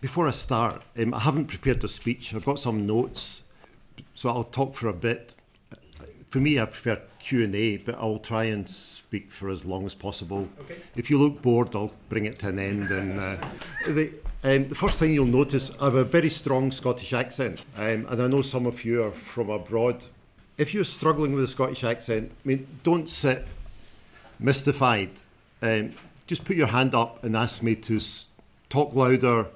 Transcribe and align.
Before 0.00 0.26
I 0.26 0.30
start, 0.30 0.82
um, 0.98 1.12
I 1.12 1.18
haven't 1.20 1.46
prepared 1.46 1.84
a 1.84 1.88
speech. 1.88 2.32
I've 2.34 2.44
got 2.44 2.58
some 2.58 2.86
notes, 2.86 3.42
so 4.14 4.30
I'll 4.30 4.44
talk 4.44 4.74
for 4.74 4.88
a 4.88 4.94
bit. 4.94 5.34
For 6.30 6.38
me, 6.38 6.58
I 6.58 6.64
prefer 6.64 7.00
Q 7.18 7.44
and 7.44 7.54
A, 7.54 7.76
but 7.78 7.96
I'll 7.96 8.18
try 8.18 8.44
and 8.44 8.68
speak 8.68 9.30
for 9.30 9.50
as 9.50 9.64
long 9.64 9.84
as 9.84 9.94
possible. 9.94 10.48
Okay. 10.60 10.76
If 10.96 11.10
you 11.10 11.18
look 11.18 11.42
bored, 11.42 11.74
I'll 11.74 11.92
bring 12.08 12.24
it 12.24 12.38
to 12.38 12.48
an 12.48 12.58
end. 12.58 12.90
And 12.90 13.18
uh, 13.18 13.36
the, 13.86 14.12
um, 14.42 14.68
the 14.68 14.74
first 14.74 14.98
thing 14.98 15.12
you'll 15.12 15.26
notice, 15.26 15.70
I 15.80 15.84
have 15.84 15.96
a 15.96 16.04
very 16.04 16.30
strong 16.30 16.72
Scottish 16.72 17.12
accent, 17.12 17.62
um, 17.76 18.06
and 18.08 18.22
I 18.22 18.26
know 18.26 18.40
some 18.42 18.64
of 18.64 18.84
you 18.84 19.02
are 19.02 19.10
from 19.12 19.50
abroad. 19.50 20.04
If 20.56 20.72
you're 20.72 20.84
struggling 20.84 21.34
with 21.34 21.44
a 21.44 21.48
Scottish 21.48 21.84
accent, 21.84 22.30
I 22.44 22.48
mean, 22.48 22.66
don't 22.84 23.08
sit 23.08 23.46
mystified. 24.38 25.10
Um, 25.60 25.92
just 26.26 26.44
put 26.44 26.56
your 26.56 26.68
hand 26.68 26.94
up 26.94 27.22
and 27.22 27.36
ask 27.36 27.62
me 27.62 27.74
to 27.76 27.96
s- 27.96 28.28
talk 28.70 28.94
louder 28.94 29.46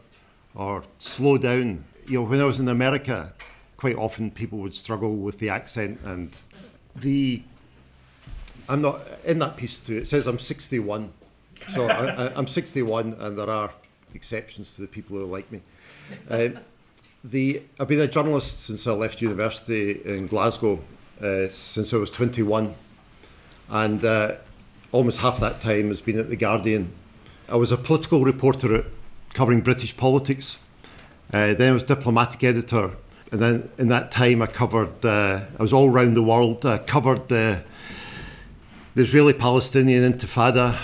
or 0.55 0.85
slow 0.99 1.39
down. 1.39 1.85
You 2.07 2.21
know, 2.21 2.23
when 2.29 2.41
I 2.41 2.45
was 2.45 2.61
in 2.61 2.69
America, 2.69 3.33
quite 3.77 3.97
often 3.97 4.31
people 4.31 4.59
would 4.59 4.75
struggle 4.75 5.17
with 5.17 5.39
the 5.39 5.49
accent 5.49 6.01
and 6.05 6.37
the 6.97 7.43
I'm 8.69 8.81
not 8.81 9.01
in 9.25 9.39
that 9.41 9.57
piece 9.57 9.79
too. 9.79 9.99
It 9.99 10.09
says 10.09 10.27
I'm 10.27 10.39
61, 10.39 11.13
so 11.75 11.87
I, 11.89 12.39
am 12.39 12.47
61, 12.47 13.15
and 13.19 13.37
there 13.37 13.51
are 13.51 13.71
exceptions 14.15 14.75
to 14.77 14.83
the 14.83 14.89
people 14.89 15.17
who 15.17 15.23
are 15.25 15.27
like 15.27 15.51
me. 15.53 15.61
Uh, 16.31 16.49
the 17.23 17.63
I've 17.79 17.89
been 17.89 18.01
a 18.01 18.07
journalist 18.07 18.65
since 18.65 18.87
I 18.87 18.93
left 18.93 19.21
university 19.21 20.01
in 20.05 20.27
Glasgow, 20.27 20.81
uh, 21.21 21.49
since 21.49 21.93
I 21.93 21.97
was 21.97 22.11
21, 22.11 22.75
and 23.71 24.05
uh, 24.05 24.37
almost 24.93 25.19
half 25.19 25.41
that 25.41 25.61
time 25.61 25.89
has 25.89 26.01
been 26.01 26.19
at 26.19 26.29
the 26.31 26.37
Guardian. 26.37 26.93
I 27.49 27.57
was 27.57 27.73
a 27.73 27.77
political 27.77 28.25
reporter 28.25 28.77
at, 28.77 28.85
covering 29.35 29.61
British 29.61 29.95
politics. 29.97 30.57
Uh, 31.33 31.53
then 31.55 31.71
I 31.71 31.73
was 31.73 31.83
diplomatic 31.83 32.43
editor, 32.45 32.97
and 33.31 33.41
then 33.41 33.71
in 33.77 33.89
that 33.89 34.11
time 34.11 34.41
I 34.41 34.47
covered. 34.47 35.05
Uh, 35.05 35.41
I 35.59 35.63
was 35.63 35.73
all 35.73 35.91
around 35.91 36.15
the 36.15 36.23
world. 36.23 36.65
I 36.65 36.79
covered 36.79 37.29
the 37.29 37.63
the 38.95 39.03
Israeli-Palestinian 39.03 40.13
Intifada. 40.13 40.79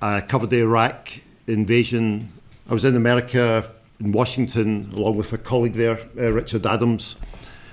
I 0.00 0.22
covered 0.22 0.48
the 0.48 0.60
Iraq 0.60 1.12
invasion. 1.46 2.32
I 2.68 2.72
was 2.72 2.86
in 2.86 2.96
America, 2.96 3.70
in 4.00 4.12
Washington, 4.12 4.90
along 4.94 5.18
with 5.18 5.34
a 5.34 5.38
colleague 5.38 5.74
there, 5.74 6.00
uh, 6.16 6.32
Richard 6.32 6.64
Adams, 6.64 7.16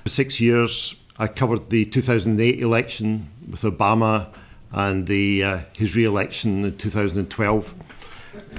for 0.04 0.09
six 0.09 0.42
years. 0.42 0.95
I 1.17 1.28
covered 1.28 1.70
the 1.70 1.86
2008 1.86 2.59
election 2.59 3.30
with 3.50 3.61
Obama 3.61 4.28
and 4.72 5.08
the 5.08 5.44
uh, 5.44 5.59
his 5.73 5.95
re-election 5.95 6.66
in 6.66 6.78
2012. 6.78 7.73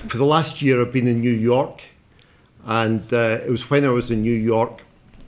For 0.09 0.19
the 0.19 0.27
last 0.27 0.62
year, 0.62 0.81
I've 0.81 0.92
been 0.92 1.09
in 1.09 1.20
New 1.20 1.31
York, 1.31 1.83
and 2.67 3.12
uh, 3.12 3.39
it 3.45 3.50
was 3.50 3.70
when 3.70 3.84
I 3.84 3.91
was 3.91 4.11
in 4.11 4.23
New 4.23 4.33
York 4.33 4.84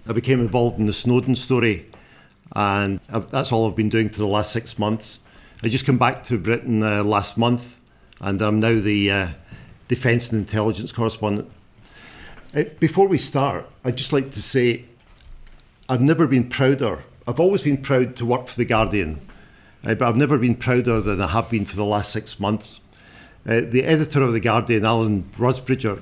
I 0.09 0.13
became 0.13 0.41
involved 0.41 0.81
in 0.81 0.87
the 0.87 0.93
Snowden 0.93 1.37
story, 1.37 1.87
and 2.57 2.99
that's 3.09 3.53
all 3.53 3.69
I've 3.69 3.77
been 3.77 3.89
doing 3.89 4.09
for 4.09 4.19
the 4.19 4.27
last 4.27 4.53
six 4.53 4.77
months. 4.79 5.21
I 5.63 5.69
just 5.69 5.87
came 5.87 5.99
back 5.99 6.25
to 6.25 6.39
Britain 6.39 6.83
uh, 6.83 7.05
last 7.05 7.39
month, 7.39 7.77
and 8.21 8.43
I'm 8.43 8.59
now 8.59 8.81
the 8.81 9.11
uh, 9.11 9.29
defence 9.87 10.33
and 10.33 10.41
intelligence 10.41 10.91
correspondent. 10.91 11.51
Uh, 12.55 12.65
before 12.81 13.07
we 13.07 13.17
start, 13.17 13.71
I'd 13.85 13.97
just 13.97 14.13
like 14.13 14.33
to 14.33 14.43
say 14.43 14.87
I've 15.89 16.01
never 16.01 16.27
been 16.27 16.49
prouder. 16.49 17.05
I've 17.29 17.39
always 17.39 17.63
been 17.63 17.79
proud 17.79 18.17
to 18.17 18.27
work 18.27 18.49
for 18.49 18.57
The 18.57 18.65
Guardian, 18.65 19.21
uh, 19.85 19.95
but 19.95 20.09
I've 20.09 20.17
never 20.17 20.37
been 20.37 20.57
prouder 20.57 21.01
than 21.01 21.21
I 21.21 21.29
have 21.29 21.49
been 21.49 21.65
for 21.65 21.77
the 21.77 21.85
last 21.85 22.11
six 22.11 22.41
months. 22.41 22.81
Uh, 23.45 23.61
the 23.65 23.85
editor 23.85 24.23
of 24.23 24.33
The 24.33 24.41
Guardian, 24.41 24.85
Alan 24.85 25.25
Rusbridger, 25.37 26.01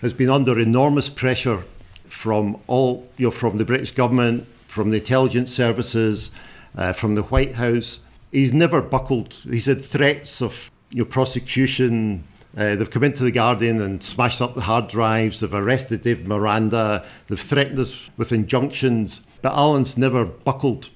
has 0.00 0.12
been 0.12 0.28
under 0.28 0.58
enormous 0.58 1.08
pressure 1.08 1.64
from 2.08 2.60
all, 2.66 3.08
you 3.16 3.26
know, 3.26 3.30
from 3.30 3.58
the 3.58 3.64
British 3.64 3.92
government, 3.92 4.46
from 4.66 4.90
the 4.90 4.98
intelligence 4.98 5.52
services, 5.52 6.30
uh, 6.76 6.92
from 6.92 7.14
the 7.14 7.22
White 7.22 7.54
House, 7.54 8.00
he's 8.32 8.52
never 8.52 8.82
buckled. 8.82 9.34
He's 9.44 9.66
had 9.66 9.84
threats 9.84 10.42
of 10.42 10.70
know, 10.92 11.04
prosecution. 11.04 12.24
Uh, 12.56 12.74
they've 12.74 12.90
come 12.90 13.04
into 13.04 13.22
the 13.22 13.30
Guardian 13.30 13.80
and 13.80 14.02
smashed 14.02 14.42
up 14.42 14.54
the 14.54 14.62
hard 14.62 14.88
drives. 14.88 15.40
They've 15.40 15.54
arrested 15.54 16.02
Dave 16.02 16.26
Miranda. 16.26 17.04
They've 17.28 17.40
threatened 17.40 17.78
us 17.78 18.10
with 18.16 18.32
injunctions. 18.32 19.20
But 19.40 19.52
Alan's 19.52 19.96
never 19.96 20.24
buckled, 20.24 20.90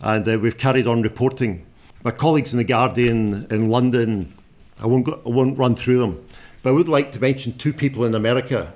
and 0.00 0.26
uh, 0.28 0.38
we've 0.38 0.58
carried 0.58 0.86
on 0.86 1.02
reporting. 1.02 1.66
My 2.02 2.10
colleagues 2.10 2.52
in 2.52 2.58
the 2.58 2.64
Guardian 2.64 3.46
in 3.50 3.70
London, 3.70 4.34
I 4.84 4.86
won't, 4.86 5.06
go, 5.06 5.18
I 5.24 5.30
won't 5.30 5.56
run 5.56 5.76
through 5.76 5.98
them, 5.98 6.22
but 6.62 6.68
I 6.68 6.72
would 6.74 6.90
like 6.90 7.10
to 7.12 7.18
mention 7.18 7.56
two 7.56 7.72
people 7.72 8.04
in 8.04 8.14
America. 8.14 8.74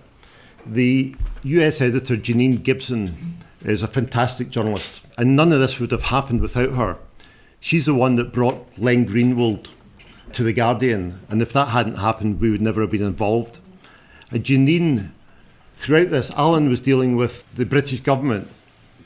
The 0.65 1.15
US 1.43 1.83
editor 1.83 2.17
Janine 2.17 2.63
Gibson 2.63 3.37
is 3.61 3.83
a 3.83 3.89
fantastic 3.89 4.49
journalist, 4.49 5.03
and 5.19 5.37
none 5.37 5.53
of 5.53 5.61
this 5.61 5.79
would 5.79 5.91
have 5.91 6.05
happened 6.05 6.41
without 6.41 6.71
her. 6.71 6.97
She's 7.61 7.85
the 7.85 7.95
one 7.95 8.17
that 8.17 8.33
brought 8.33 8.75
Glenn 8.77 9.07
Greenwald 9.07 9.69
to 10.33 10.43
The 10.43 10.55
Guardian, 10.55 11.21
and 11.29 11.43
if 11.43 11.53
that 11.53 11.69
hadn't 11.69 11.97
happened, 11.97 12.41
we 12.41 12.51
would 12.51 12.63
never 12.63 12.81
have 12.81 12.91
been 12.91 13.03
involved. 13.03 13.59
And 14.31 14.43
Janine, 14.43 15.11
throughout 15.77 16.09
this, 16.09 16.31
Alan 16.31 16.71
was 16.71 16.81
dealing 16.81 17.17
with 17.17 17.45
the 17.55 17.67
British 17.67 18.01
government. 18.01 18.49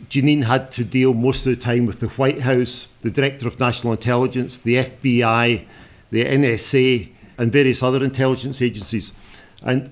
Janine 0.08 0.44
had 0.44 0.70
to 0.72 0.84
deal 0.84 1.14
most 1.14 1.46
of 1.46 1.50
the 1.50 1.60
time 1.60 1.84
with 1.84 1.98
the 1.98 2.10
White 2.10 2.42
House, 2.42 2.86
the 3.00 3.10
Director 3.10 3.48
of 3.48 3.58
National 3.58 3.92
Intelligence, 3.92 4.56
the 4.56 4.76
FBI, 4.76 5.64
the 6.12 6.24
NSA, 6.24 7.10
and 7.38 7.50
various 7.50 7.82
other 7.82 8.04
intelligence 8.04 8.62
agencies. 8.62 9.12
And 9.62 9.90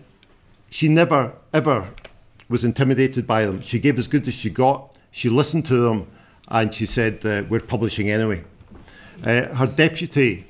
she 0.68 0.86
never, 0.86 1.34
ever 1.52 1.92
was 2.48 2.62
intimidated 2.62 3.26
by 3.26 3.46
them. 3.46 3.62
She 3.62 3.78
gave 3.78 3.98
as 3.98 4.06
good 4.06 4.28
as 4.28 4.34
she 4.34 4.50
got. 4.50 4.94
She 5.10 5.28
listened 5.28 5.64
to 5.66 5.80
them, 5.80 6.06
and 6.48 6.72
she 6.74 6.86
said, 6.86 7.24
uh, 7.24 7.42
"We're 7.48 7.60
publishing 7.60 8.10
anyway." 8.10 8.44
Uh, 9.24 9.54
her 9.54 9.66
deputy, 9.66 10.46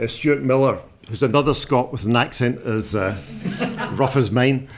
uh, 0.00 0.06
Stuart 0.06 0.42
Millar, 0.42 0.80
who's 1.08 1.22
another 1.22 1.54
Scot 1.54 1.92
with 1.92 2.04
an 2.04 2.16
accent 2.16 2.58
as 2.60 2.94
uh, 2.94 3.16
rough 3.92 4.16
as 4.16 4.30
mine, 4.30 4.68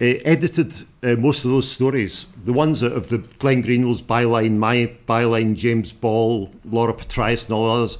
uh, 0.00 0.04
edited 0.24 0.72
uh, 1.02 1.16
most 1.16 1.44
of 1.44 1.50
those 1.50 1.70
stories. 1.70 2.26
The 2.44 2.52
ones 2.52 2.80
that 2.80 2.92
of 2.92 3.08
the 3.08 3.18
Glenn 3.18 3.62
Greenwald's 3.62 4.02
byline, 4.02 4.56
my 4.56 4.92
byline, 5.06 5.56
James 5.56 5.92
Ball, 5.92 6.50
Laura 6.64 6.94
Poitras, 6.94 7.46
and 7.46 7.54
all 7.54 7.70
others. 7.70 7.98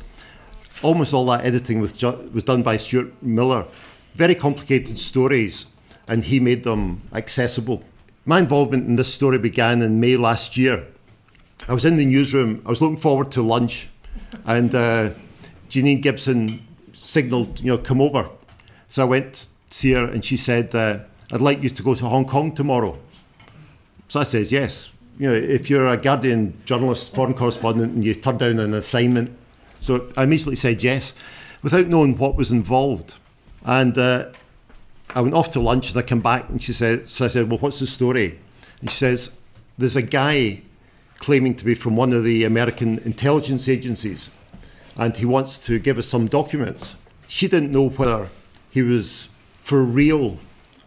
Almost 0.82 1.12
all 1.12 1.26
that 1.26 1.44
editing 1.44 1.80
was, 1.80 1.92
ju- 1.92 2.30
was 2.32 2.44
done 2.44 2.62
by 2.62 2.76
Stuart 2.76 3.12
Millar. 3.22 3.66
Very 4.14 4.34
complicated 4.34 4.98
stories, 4.98 5.66
and 6.06 6.24
he 6.24 6.40
made 6.40 6.64
them 6.64 7.02
accessible. 7.12 7.82
My 8.24 8.38
involvement 8.38 8.86
in 8.86 8.96
this 8.96 9.12
story 9.12 9.38
began 9.38 9.82
in 9.82 10.00
May 10.00 10.16
last 10.16 10.56
year. 10.56 10.86
I 11.68 11.74
was 11.74 11.84
in 11.84 11.96
the 11.96 12.04
newsroom. 12.04 12.62
I 12.64 12.70
was 12.70 12.80
looking 12.80 12.96
forward 12.96 13.32
to 13.32 13.42
lunch 13.42 13.88
and 14.46 14.74
uh, 14.74 15.10
Gibson 15.70 16.66
signalled, 16.92 17.60
you 17.60 17.66
know, 17.66 17.78
come 17.78 18.00
over. 18.00 18.28
So 18.88 19.02
I 19.02 19.04
went 19.06 19.34
to 19.34 19.46
see 19.70 19.92
her, 19.92 20.04
and 20.04 20.24
she 20.24 20.36
said, 20.36 20.74
uh, 20.74 21.00
"I'd 21.32 21.40
like 21.40 21.62
you 21.62 21.70
to 21.70 21.82
go 21.82 21.94
to 21.94 22.06
Hong 22.06 22.24
Kong 22.24 22.54
tomorrow." 22.54 22.98
So 24.08 24.20
I 24.20 24.24
says, 24.24 24.50
"Yes." 24.52 24.90
You 25.18 25.28
know, 25.28 25.34
if 25.34 25.68
you're 25.68 25.86
a 25.86 25.96
Guardian 25.96 26.54
journalist, 26.64 27.12
foreign 27.12 27.34
correspondent, 27.34 27.92
and 27.92 28.04
you 28.04 28.14
turn 28.14 28.38
down 28.38 28.60
an 28.60 28.72
assignment, 28.72 29.36
so 29.80 30.10
I 30.16 30.24
immediately 30.24 30.56
said 30.56 30.82
yes, 30.82 31.12
without 31.62 31.86
knowing 31.86 32.16
what 32.16 32.36
was 32.36 32.50
involved. 32.50 33.16
And 33.64 33.96
uh, 33.98 34.30
I 35.14 35.20
went 35.20 35.34
off 35.34 35.50
to 35.52 35.60
lunch, 35.60 35.90
and 35.90 35.98
I 35.98 36.02
came 36.02 36.20
back, 36.20 36.48
and 36.48 36.62
she 36.62 36.72
said, 36.72 37.08
"So 37.08 37.24
I 37.24 37.28
said, 37.28 37.48
well, 37.48 37.58
what's 37.58 37.80
the 37.80 37.86
story?" 37.86 38.38
And 38.80 38.90
she 38.90 38.96
says, 38.96 39.30
"There's 39.76 39.96
a 39.96 40.02
guy 40.02 40.62
claiming 41.18 41.54
to 41.56 41.64
be 41.64 41.74
from 41.74 41.96
one 41.96 42.12
of 42.12 42.24
the 42.24 42.44
American 42.44 42.98
intelligence 43.00 43.68
agencies, 43.68 44.28
and 44.96 45.16
he 45.16 45.24
wants 45.24 45.58
to 45.60 45.78
give 45.78 45.98
us 45.98 46.06
some 46.06 46.28
documents. 46.28 46.94
She 47.26 47.48
didn't 47.48 47.72
know 47.72 47.88
whether 47.88 48.28
he 48.70 48.82
was 48.82 49.28
for 49.56 49.82
real 49.82 50.38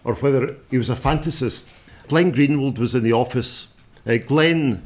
or 0.03 0.15
whether 0.15 0.55
he 0.69 0.77
was 0.77 0.89
a 0.89 0.95
fantasist. 0.95 1.65
Glenn 2.07 2.31
Greenwald 2.31 2.77
was 2.79 2.95
in 2.95 3.03
the 3.03 3.13
office. 3.13 3.67
Uh, 4.07 4.17
Glenn 4.25 4.85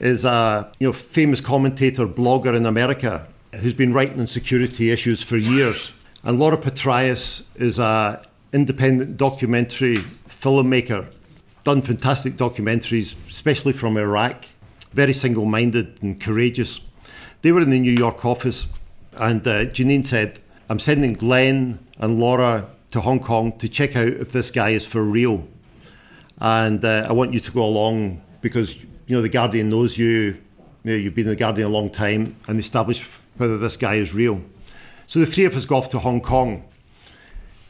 is 0.00 0.24
a 0.24 0.70
you 0.80 0.88
know, 0.88 0.92
famous 0.92 1.40
commentator, 1.40 2.06
blogger 2.06 2.56
in 2.56 2.66
America 2.66 3.26
who's 3.60 3.74
been 3.74 3.92
writing 3.92 4.20
on 4.20 4.26
security 4.26 4.90
issues 4.90 5.22
for 5.22 5.36
years. 5.36 5.92
And 6.24 6.38
Laura 6.38 6.56
Poitras 6.56 7.42
is 7.56 7.78
a 7.78 8.22
independent 8.52 9.16
documentary 9.16 9.98
filmmaker, 10.28 11.06
done 11.64 11.82
fantastic 11.82 12.34
documentaries, 12.34 13.14
especially 13.28 13.72
from 13.72 13.96
Iraq 13.96 14.44
very 14.92 15.12
single 15.12 15.44
minded 15.44 15.98
and 16.02 16.20
courageous. 16.20 16.80
They 17.42 17.52
were 17.52 17.60
in 17.60 17.70
the 17.70 17.78
New 17.78 17.92
York 17.92 18.24
office, 18.24 18.66
and 19.16 19.46
uh, 19.46 19.66
Janine 19.66 20.04
said, 20.04 20.40
I'm 20.68 20.78
sending 20.78 21.14
Glenn 21.14 21.78
and 21.98 22.18
Laura 22.18 22.68
to 22.90 23.00
Hong 23.00 23.20
Kong 23.20 23.56
to 23.58 23.68
check 23.68 23.96
out 23.96 24.08
if 24.08 24.32
this 24.32 24.50
guy 24.50 24.70
is 24.70 24.84
for 24.84 25.02
real. 25.02 25.46
And 26.38 26.84
uh, 26.84 27.06
I 27.08 27.12
want 27.12 27.34
you 27.34 27.40
to 27.40 27.50
go 27.50 27.64
along 27.64 28.22
because, 28.40 28.76
you 29.10 29.16
know, 29.16 29.22
The 29.22 29.28
Guardian 29.28 29.68
knows 29.68 29.98
you, 29.98 30.08
you 30.08 30.36
know, 30.84 30.94
you've 30.94 31.16
been 31.16 31.24
in 31.24 31.30
The 31.30 31.36
Guardian 31.36 31.66
a 31.66 31.70
long 31.70 31.90
time, 31.90 32.36
and 32.46 32.60
establish 32.60 33.04
whether 33.38 33.58
this 33.58 33.76
guy 33.76 33.94
is 33.94 34.14
real. 34.14 34.40
So 35.08 35.18
the 35.18 35.26
three 35.26 35.44
of 35.46 35.56
us 35.56 35.64
go 35.64 35.74
off 35.74 35.88
to 35.88 35.98
Hong 35.98 36.20
Kong. 36.20 36.62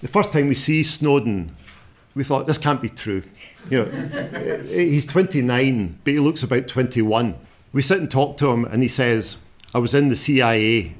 The 0.02 0.08
first 0.08 0.32
time 0.32 0.48
we 0.48 0.54
see 0.54 0.82
Snowden, 0.82 1.56
we 2.14 2.24
thought 2.24 2.44
this 2.44 2.58
can't 2.58 2.82
be 2.82 2.90
true. 2.90 3.22
You 3.70 3.86
know, 3.86 4.60
he's 4.68 5.06
29, 5.06 6.00
but 6.04 6.12
he 6.12 6.18
looks 6.18 6.42
about 6.42 6.68
21. 6.68 7.34
We 7.72 7.80
sit 7.80 8.00
and 8.00 8.10
talk 8.10 8.36
to 8.36 8.50
him, 8.50 8.66
and 8.66 8.82
he 8.82 8.88
says, 8.90 9.36
"I 9.74 9.78
was 9.78 9.94
in 9.94 10.10
the 10.10 10.16
CIA. 10.16 10.94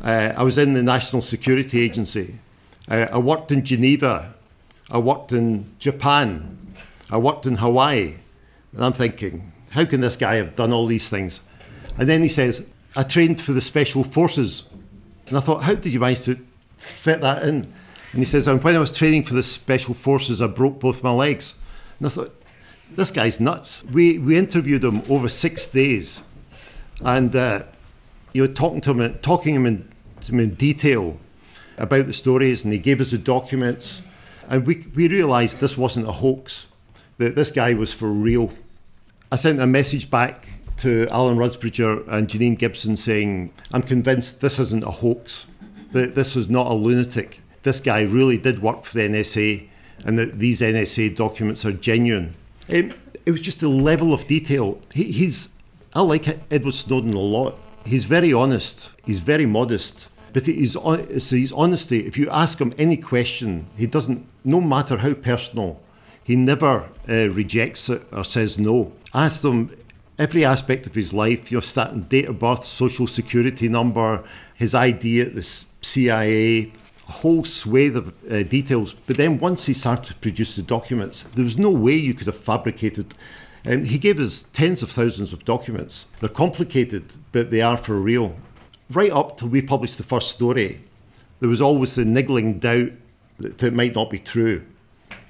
Uh, 0.00 0.32
I 0.36 0.44
was 0.44 0.58
in 0.58 0.74
the 0.74 0.82
National 0.84 1.22
Security 1.22 1.80
Agency. 1.80 2.38
Uh, 2.88 3.08
I 3.10 3.18
worked 3.18 3.50
in 3.50 3.64
Geneva. 3.64 4.32
I 4.92 4.98
worked 4.98 5.32
in 5.32 5.74
Japan. 5.80 6.56
I 7.10 7.16
worked 7.16 7.46
in 7.46 7.56
Hawaii." 7.56 8.18
And 8.74 8.84
I'm 8.84 8.92
thinking, 8.92 9.52
how 9.70 9.84
can 9.84 10.00
this 10.00 10.16
guy 10.16 10.36
have 10.36 10.56
done 10.56 10.72
all 10.72 10.86
these 10.86 11.08
things? 11.08 11.40
And 11.98 12.08
then 12.08 12.22
he 12.22 12.28
says, 12.28 12.64
"I 12.96 13.02
trained 13.02 13.40
for 13.40 13.52
the 13.52 13.60
Special 13.60 14.04
Forces." 14.04 14.64
And 15.26 15.38
I 15.38 15.40
thought, 15.40 15.62
how 15.62 15.74
did 15.74 15.92
you 15.92 16.00
manage 16.00 16.22
to 16.22 16.38
fit 16.76 17.20
that 17.22 17.44
in? 17.44 17.72
And 18.12 18.22
he 18.22 18.24
says, 18.24 18.46
and 18.46 18.62
when 18.62 18.76
I 18.76 18.78
was 18.78 18.92
training 18.92 19.24
for 19.24 19.34
the 19.34 19.42
special 19.42 19.94
forces, 19.94 20.42
I 20.42 20.46
broke 20.46 20.80
both 20.80 21.02
my 21.02 21.10
legs. 21.10 21.54
And 21.98 22.06
I 22.06 22.10
thought, 22.10 22.42
this 22.90 23.10
guy's 23.10 23.40
nuts. 23.40 23.82
We, 23.84 24.18
we 24.18 24.36
interviewed 24.36 24.84
him 24.84 25.02
over 25.08 25.28
six 25.28 25.66
days. 25.66 26.20
And 27.00 27.34
uh, 27.34 27.62
you 28.32 28.42
were 28.42 28.48
talking 28.48 28.80
to 28.82 28.90
him, 28.92 29.18
talking 29.20 29.54
him 29.54 29.66
in, 29.66 29.88
to 30.20 30.32
him 30.32 30.40
in 30.40 30.54
detail 30.54 31.18
about 31.78 32.06
the 32.06 32.12
stories, 32.12 32.62
and 32.62 32.72
he 32.72 32.78
gave 32.78 33.00
us 33.00 33.10
the 33.10 33.18
documents. 33.18 34.00
And 34.48 34.66
we, 34.66 34.86
we 34.94 35.08
realised 35.08 35.58
this 35.58 35.76
wasn't 35.76 36.06
a 36.06 36.12
hoax, 36.12 36.66
that 37.18 37.34
this 37.34 37.50
guy 37.50 37.74
was 37.74 37.92
for 37.92 38.10
real. 38.10 38.52
I 39.34 39.36
sent 39.36 39.60
a 39.60 39.66
message 39.66 40.10
back 40.10 40.46
to 40.76 41.08
Alan 41.10 41.36
Rusbridger 41.36 42.06
and 42.06 42.28
Janine 42.28 42.56
Gibson 42.56 42.94
saying, 42.94 43.52
I'm 43.72 43.82
convinced 43.82 44.40
this 44.40 44.60
isn't 44.60 44.84
a 44.84 44.92
hoax, 44.92 45.46
that 45.90 46.14
this 46.14 46.36
was 46.36 46.48
not 46.48 46.68
a 46.68 46.74
lunatic 46.74 47.40
this 47.64 47.80
guy 47.80 48.02
really 48.02 48.38
did 48.38 48.62
work 48.62 48.84
for 48.84 48.96
the 48.96 49.08
NSA 49.08 49.68
and 50.04 50.16
that 50.20 50.38
these 50.38 50.60
NSA 50.60 51.16
documents 51.16 51.64
are 51.64 51.72
genuine. 51.72 52.36
Um, 52.72 52.94
it 53.26 53.32
was 53.32 53.40
just 53.40 53.58
the 53.58 53.68
level 53.68 54.14
of 54.14 54.28
detail. 54.28 54.78
He, 54.92 55.10
he's, 55.10 55.48
I 55.94 56.02
like 56.02 56.28
Edward 56.52 56.74
Snowden 56.74 57.14
a 57.14 57.18
lot. 57.18 57.58
He's 57.84 58.04
very 58.04 58.32
honest. 58.32 58.88
He's 59.04 59.18
very 59.18 59.46
modest. 59.46 60.06
But 60.32 60.46
he's, 60.46 60.76
his 61.10 61.52
honesty. 61.52 62.06
If 62.06 62.16
you 62.16 62.30
ask 62.30 62.60
him 62.60 62.72
any 62.78 62.98
question, 62.98 63.66
he 63.76 63.88
doesn't, 63.88 64.24
no 64.44 64.60
matter 64.60 64.98
how 64.98 65.14
personal, 65.14 65.80
he 66.22 66.36
never 66.36 66.88
uh, 67.08 67.28
rejects 67.30 67.88
it 67.88 68.06
or 68.12 68.24
says 68.24 68.58
no. 68.58 68.92
Ask 69.14 69.44
him 69.44 69.70
every 70.18 70.44
aspect 70.44 70.88
of 70.88 70.94
his 70.94 71.14
life, 71.14 71.52
your 71.52 71.62
starting 71.62 72.02
date 72.02 72.26
of 72.26 72.40
birth, 72.40 72.64
social 72.64 73.06
security 73.06 73.68
number, 73.68 74.24
his 74.56 74.74
ID 74.74 75.20
at 75.20 75.34
the 75.36 75.64
CIA, 75.82 76.72
a 77.08 77.12
whole 77.12 77.44
swathe 77.44 77.96
of 77.96 78.12
uh, 78.28 78.42
details. 78.42 78.94
But 79.06 79.16
then 79.16 79.38
once 79.38 79.66
he 79.66 79.74
started 79.74 80.04
to 80.06 80.14
produce 80.16 80.56
the 80.56 80.62
documents, 80.62 81.24
there 81.36 81.44
was 81.44 81.56
no 81.56 81.70
way 81.70 81.94
you 81.94 82.12
could 82.12 82.26
have 82.26 82.36
fabricated. 82.36 83.14
Um, 83.64 83.84
he 83.84 83.98
gave 83.98 84.18
us 84.18 84.46
tens 84.52 84.82
of 84.82 84.90
thousands 84.90 85.32
of 85.32 85.44
documents. 85.44 86.06
They're 86.20 86.28
complicated, 86.28 87.12
but 87.30 87.50
they 87.50 87.62
are 87.62 87.76
for 87.76 87.94
real. 87.94 88.36
Right 88.90 89.12
up 89.12 89.38
till 89.38 89.48
we 89.48 89.62
published 89.62 89.98
the 89.98 90.04
first 90.04 90.32
story, 90.32 90.82
there 91.38 91.48
was 91.48 91.60
always 91.60 91.94
the 91.94 92.04
niggling 92.04 92.58
doubt 92.58 92.90
that 93.38 93.62
it 93.62 93.74
might 93.74 93.94
not 93.94 94.10
be 94.10 94.18
true. 94.18 94.64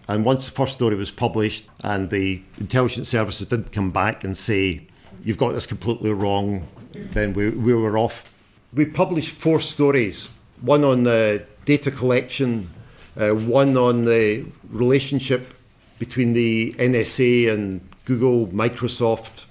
And 0.08 0.24
once 0.24 0.44
the 0.44 0.50
first 0.50 0.74
story 0.74 0.96
was 0.96 1.10
published 1.10 1.66
and 1.82 2.10
the 2.10 2.42
intelligence 2.58 3.08
services 3.08 3.46
didn't 3.46 3.72
come 3.72 3.90
back 3.90 4.24
and 4.24 4.36
say, 4.36 4.86
you've 5.24 5.38
got 5.38 5.52
this 5.52 5.66
completely 5.66 6.12
wrong, 6.12 6.68
then 6.92 7.32
we, 7.32 7.50
we 7.50 7.72
were 7.72 7.96
off. 7.96 8.32
We 8.72 8.86
published 8.86 9.30
four 9.30 9.60
stories 9.60 10.28
one 10.60 10.84
on 10.84 11.02
the 11.04 11.44
data 11.64 11.90
collection, 11.90 12.70
uh, 13.16 13.30
one 13.30 13.76
on 13.76 14.04
the 14.04 14.46
relationship 14.70 15.52
between 15.98 16.32
the 16.32 16.74
NSA 16.78 17.52
and 17.52 17.80
Google, 18.04 18.46
Microsoft, 18.48 19.44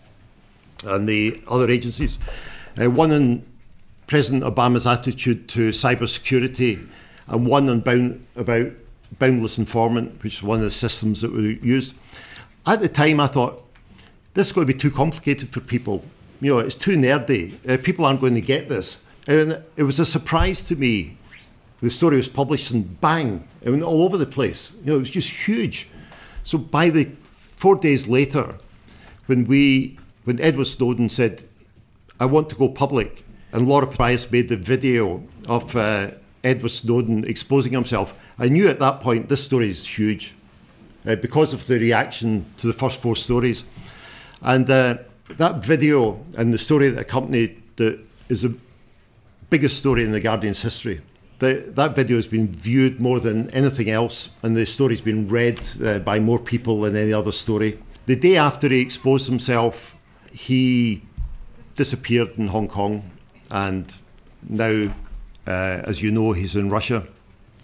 and 0.85 1.07
the 1.07 1.41
other 1.49 1.69
agencies, 1.69 2.17
uh, 2.81 2.89
one 2.89 3.11
on 3.11 3.45
President 4.07 4.43
Obama's 4.43 4.85
attitude 4.85 5.47
to 5.49 5.69
cybersecurity, 5.69 6.87
and 7.27 7.45
one 7.47 7.69
on 7.69 7.79
bound, 7.79 8.25
about 8.35 8.71
Boundless 9.19 9.57
Informant, 9.57 10.23
which 10.23 10.35
is 10.35 10.43
one 10.43 10.59
of 10.59 10.63
the 10.63 10.71
systems 10.71 11.21
that 11.21 11.31
we 11.31 11.59
used. 11.61 11.95
At 12.65 12.81
the 12.81 12.89
time, 12.89 13.19
I 13.19 13.27
thought 13.27 13.63
this 14.33 14.47
is 14.47 14.53
going 14.53 14.67
to 14.67 14.73
be 14.73 14.77
too 14.77 14.91
complicated 14.91 15.53
for 15.53 15.59
people. 15.59 16.03
You 16.41 16.53
know, 16.53 16.59
it's 16.59 16.75
too 16.75 16.97
nerdy. 16.97 17.57
Uh, 17.69 17.77
people 17.77 18.05
aren't 18.05 18.21
going 18.21 18.35
to 18.35 18.41
get 18.41 18.69
this. 18.69 18.97
And 19.27 19.63
it 19.77 19.83
was 19.83 19.99
a 19.99 20.05
surprise 20.05 20.67
to 20.67 20.75
me 20.75 21.17
the 21.83 21.89
story 21.89 22.15
was 22.15 22.29
published 22.29 22.71
and 22.71 23.01
bang, 23.01 23.45
it 23.61 23.69
went 23.69 23.83
all 23.83 24.03
over 24.03 24.17
the 24.17 24.25
place. 24.25 24.71
You 24.85 24.91
know, 24.91 24.95
it 24.95 25.01
was 25.01 25.09
just 25.09 25.29
huge. 25.29 25.89
So 26.45 26.57
by 26.57 26.89
the 26.89 27.11
four 27.57 27.75
days 27.75 28.07
later, 28.07 28.57
when 29.25 29.45
we, 29.45 29.99
when 30.23 30.39
Edward 30.39 30.67
Snowden 30.67 31.09
said, 31.09 31.43
"I 32.21 32.25
want 32.25 32.49
to 32.51 32.55
go 32.55 32.69
public," 32.69 33.25
and 33.51 33.67
Laura 33.67 33.85
Poitras 33.85 34.31
made 34.31 34.47
the 34.47 34.55
video 34.55 35.23
of 35.49 35.75
uh, 35.75 36.11
Edward 36.45 36.71
Snowden 36.71 37.25
exposing 37.25 37.73
himself, 37.73 38.17
I 38.43 38.49
knew 38.49 38.67
at 38.67 38.79
that 38.79 38.99
point 38.99 39.29
this 39.29 39.43
story 39.43 39.69
is 39.69 39.87
huge 39.87 40.33
uh, 41.07 41.15
because 41.15 41.53
of 41.53 41.65
the 41.67 41.79
reaction 41.79 42.45
to 42.57 42.67
the 42.67 42.73
first 42.73 43.01
four 43.01 43.15
stories, 43.15 43.63
and 44.41 44.69
uh, 44.69 44.97
that 45.37 45.63
video 45.63 46.19
and 46.37 46.53
the 46.53 46.57
story 46.57 46.89
that 46.89 46.99
accompanied 46.99 47.61
it 47.79 47.99
is 48.29 48.41
the 48.41 48.53
biggest 49.49 49.77
story 49.77 50.03
in 50.03 50.11
the 50.11 50.19
Guardian's 50.19 50.61
history 50.61 51.01
the, 51.43 51.71
that 51.75 51.95
video 51.95 52.15
has 52.15 52.27
been 52.27 52.47
viewed 52.47 52.99
more 52.99 53.19
than 53.19 53.49
anything 53.51 53.89
else, 53.89 54.29
and 54.41 54.55
the 54.55 54.65
story's 54.65 55.01
been 55.01 55.27
read 55.27 55.59
uh, 55.83 55.99
by 55.99 56.19
more 56.19 56.39
people 56.39 56.81
than 56.81 56.95
any 56.95 57.13
other 57.13 57.31
story. 57.31 57.79
The 58.05 58.15
day 58.15 58.37
after 58.37 58.69
he 58.69 58.79
exposed 58.79 59.27
himself, 59.27 59.95
he 60.31 61.01
disappeared 61.75 62.37
in 62.37 62.47
Hong 62.47 62.67
Kong, 62.67 63.09
and 63.51 63.93
now, 64.47 64.93
uh, 65.47 65.83
as 65.85 66.01
you 66.01 66.11
know, 66.11 66.31
he's 66.31 66.55
in 66.55 66.69
Russia. 66.69 67.03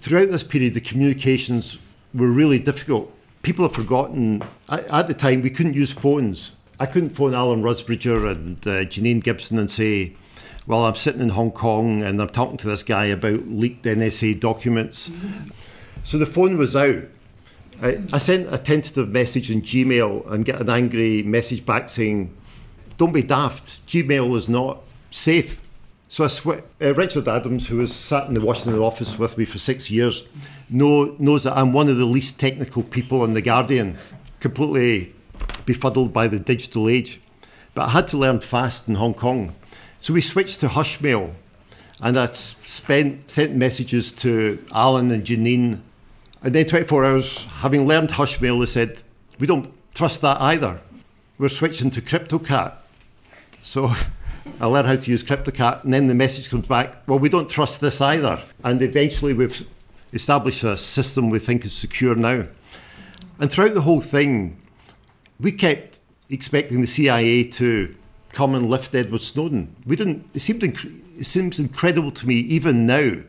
Throughout 0.02 0.30
this 0.30 0.44
period, 0.44 0.76
the 0.76 0.82
communications 0.82 1.78
were 2.14 2.32
really 2.32 2.58
difficult. 2.58 3.14
People 3.42 3.66
have 3.66 3.76
forgotten, 3.76 4.42
at, 4.70 4.86
at 4.88 5.08
the 5.08 5.14
time, 5.14 5.42
we 5.42 5.50
couldn't 5.50 5.74
use 5.74 5.92
phones. 5.92 6.52
I 6.80 6.86
couldn't 6.86 7.10
phone 7.10 7.34
Alan 7.34 7.62
Rusbridger 7.62 8.32
and 8.32 8.58
uh, 8.66 8.86
Janine 8.86 9.22
Gibson 9.22 9.58
and 9.60 9.70
say, 9.70 10.16
well, 10.68 10.86
I'm 10.86 10.96
sitting 10.96 11.20
in 11.20 11.30
Hong 11.30 11.52
Kong 11.52 12.02
and 12.02 12.22
I'm 12.22 12.30
talking 12.30 12.56
to 12.58 12.68
this 12.68 12.82
guy 12.82 13.06
about 13.06 13.48
leaked 13.48 13.84
NSA 13.84 14.40
documents. 14.40 15.12
So 16.04 16.18
the 16.18 16.26
phone 16.26 16.58
was 16.58 16.78
out. 16.78 17.04
I, 17.82 18.02
I, 18.14 18.20
sent 18.20 18.54
a 18.54 18.58
tentative 18.58 19.10
message 19.10 19.52
in 19.52 19.62
Gmail 19.62 20.32
and 20.32 20.46
get 20.46 20.62
an 20.62 20.70
angry 20.70 21.24
message 21.24 21.66
back 21.66 21.90
saying, 21.90 22.36
"Don't 22.98 23.14
be 23.14 23.24
daft. 23.24 23.86
Gmail 23.88 24.36
is 24.36 24.48
not 24.48 24.82
safe." 25.12 25.60
So 26.12 26.24
I 26.24 26.62
uh, 26.82 26.96
Richard 26.96 27.28
Adams, 27.28 27.68
who 27.68 27.78
was 27.78 27.94
sat 27.94 28.28
in 28.28 28.34
the 28.34 28.42
Washington 28.42 28.82
office 28.82 29.20
with 29.20 29.38
me 29.38 29.46
for 29.46 29.60
six 29.60 29.92
years, 29.92 30.24
know, 30.68 31.16
knows 31.20 31.44
that 31.44 31.56
I'm 31.56 31.72
one 31.72 31.88
of 31.88 31.98
the 31.98 32.06
least 32.06 32.40
technical 32.40 32.82
people 32.82 33.24
in 33.24 33.36
the 33.36 33.44
Guardian, 33.44 33.96
completely 34.40 35.14
befuddled 35.68 36.12
by 36.12 36.28
the 36.28 36.40
digital 36.40 36.90
age. 36.90 37.22
But 37.76 37.84
I 37.84 37.90
had 37.90 38.08
to 38.08 38.18
learn 38.18 38.40
fast 38.40 38.88
in 38.88 38.96
Hong 38.96 39.14
Kong. 39.14 39.54
So 40.00 40.12
we 40.12 40.22
switched 40.22 40.62
to 40.62 40.70
Hushmail, 40.70 41.36
and 42.02 42.18
I 42.18 42.26
spent 42.32 43.30
sent 43.30 43.56
messages 43.56 44.12
to 44.14 44.66
Alan 44.74 45.12
and 45.12 45.24
Janine. 45.24 45.82
And 46.42 46.56
then 46.56 46.66
24 46.66 47.06
hours, 47.06 47.44
having 47.62 47.86
learned 47.86 48.10
Hushmail, 48.10 48.60
they 48.60 48.66
said, 48.66 49.04
"We 49.38 49.46
don't 49.46 49.72
trust 49.94 50.22
that 50.22 50.42
either. 50.42 50.82
We're 51.38 51.50
switching 51.50 51.92
to 51.92 52.02
CryptoCat." 52.02 52.74
So 53.62 53.94
I 54.60 54.66
learned 54.66 54.88
how 54.88 54.96
to 54.96 55.12
use 55.12 55.24
CryptoCat, 55.24 55.84
and 55.84 55.94
then 55.94 56.08
the 56.08 56.16
message 56.16 56.50
comes 56.50 56.68
back, 56.68 57.08
"Well, 57.08 57.20
we 57.20 57.30
don't 57.30 57.50
trust 57.50 57.82
this 57.82 58.02
either." 58.02 58.42
And 58.64 58.82
eventually, 58.82 59.34
we've 59.34 59.66
established 60.14 60.64
a 60.64 60.78
system 60.78 61.30
we 61.30 61.40
think 61.40 61.66
is 61.66 61.74
secure 61.74 62.16
now. 62.16 62.48
And 63.40 63.52
throughout 63.52 63.74
the 63.74 63.82
whole 63.82 64.02
thing, 64.02 64.58
we 65.40 65.52
kept 65.52 66.00
expecting 66.30 66.82
the 66.82 66.88
CIA 66.88 67.44
to 67.44 67.96
come 68.32 68.56
and 68.56 68.70
lift 68.70 68.94
Edward 68.96 69.22
Snowden. 69.22 69.76
We 69.86 69.96
didn't. 69.96 70.30
It 70.34 70.42
seemed 70.42 70.62
inc- 70.62 71.02
it 71.18 71.26
seems 71.26 71.60
incredible 71.60 72.12
to 72.12 72.28
me 72.28 72.36
even 72.36 72.86
now, 72.86 73.24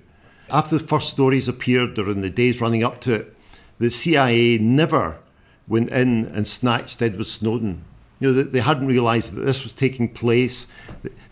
after 0.51 0.79
the 0.79 0.87
first 0.87 1.11
stories 1.11 1.49
appeared 1.49 1.99
or 1.99 2.11
in 2.11 2.21
the 2.21 2.31
days 2.31 2.61
running 2.61 2.85
up 2.85 3.01
to 3.03 3.15
it, 3.15 3.37
the 3.79 3.91
CIA 3.91 4.59
never 4.59 5.19
went 5.67 5.91
in 5.91 6.27
and 6.27 6.47
snatched 6.47 7.01
Edward 7.01 7.27
Snowden. 7.27 7.85
You 8.21 8.29
know, 8.29 8.35
they, 8.35 8.43
they 8.43 8.61
hadn't 8.61 8.87
realised 8.87 9.35
that 9.35 9.43
this 9.43 9.63
was 9.63 9.75
taking 9.75 10.09
place. 10.09 10.67